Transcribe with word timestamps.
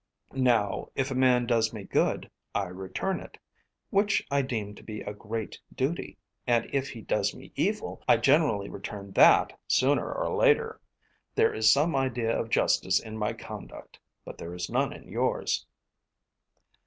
Now, 0.33 0.87
if 0.95 1.11
a 1.11 1.13
man 1.13 1.45
does 1.45 1.71
me 1.73 1.83
good, 1.83 2.27
I 2.55 2.69
return 2.69 3.19
it, 3.19 3.37
which 3.91 4.25
I 4.31 4.41
deem 4.41 4.73
to 4.73 4.83
be 4.83 5.01
a 5.01 5.13
great 5.13 5.59
duty, 5.75 6.17
and 6.47 6.65
if 6.73 6.89
he 6.89 7.01
does 7.01 7.35
me 7.35 7.51
evil, 7.55 8.01
I 8.07 8.17
generally 8.17 8.67
return 8.67 9.11
that 9.11 9.55
sooner 9.67 10.11
or 10.11 10.35
later. 10.35 10.81
There 11.35 11.53
is 11.53 11.71
some 11.71 11.95
idea 11.95 12.35
of 12.35 12.49
justice 12.49 12.99
in 12.99 13.15
my 13.15 13.33
conduct, 13.33 13.99
but 14.25 14.39
there 14.39 14.55
is 14.55 14.71
none 14.71 14.91
in 14.91 15.07
yours." 15.07 15.67